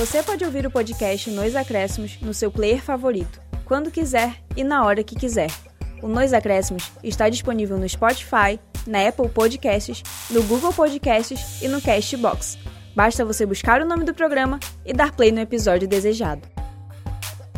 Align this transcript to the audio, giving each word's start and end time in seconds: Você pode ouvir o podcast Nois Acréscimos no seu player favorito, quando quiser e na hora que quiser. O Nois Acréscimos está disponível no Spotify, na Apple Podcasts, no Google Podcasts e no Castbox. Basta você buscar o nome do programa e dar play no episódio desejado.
Você 0.00 0.22
pode 0.22 0.42
ouvir 0.46 0.64
o 0.64 0.70
podcast 0.70 1.30
Nois 1.30 1.54
Acréscimos 1.54 2.18
no 2.22 2.32
seu 2.32 2.50
player 2.50 2.80
favorito, 2.80 3.38
quando 3.66 3.90
quiser 3.90 4.34
e 4.56 4.64
na 4.64 4.82
hora 4.82 5.04
que 5.04 5.14
quiser. 5.14 5.50
O 6.02 6.08
Nois 6.08 6.32
Acréscimos 6.32 6.90
está 7.04 7.28
disponível 7.28 7.76
no 7.76 7.86
Spotify, 7.86 8.58
na 8.86 9.06
Apple 9.06 9.28
Podcasts, 9.28 10.02
no 10.30 10.42
Google 10.44 10.72
Podcasts 10.72 11.60
e 11.60 11.68
no 11.68 11.82
Castbox. 11.82 12.56
Basta 12.96 13.26
você 13.26 13.44
buscar 13.44 13.82
o 13.82 13.84
nome 13.84 14.04
do 14.04 14.14
programa 14.14 14.58
e 14.86 14.94
dar 14.94 15.12
play 15.12 15.30
no 15.30 15.40
episódio 15.40 15.86
desejado. 15.86 16.48